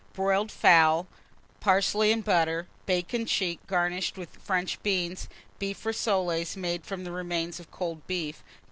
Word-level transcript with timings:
Boiled 0.15 0.51
fowls, 0.51 1.05
parsley 1.59 2.11
and 2.11 2.25
butter; 2.25 2.67
bacon 2.87 3.27
check, 3.27 3.59
garnished 3.67 4.17
with 4.17 4.37
French 4.41 4.81
beans; 4.81 5.29
beef 5.59 5.85
rissoles, 5.85 6.57
made 6.57 6.83
from 6.83 7.07
remains 7.07 7.59
of 7.59 7.69
cold 7.69 8.07
beef. 8.07 8.43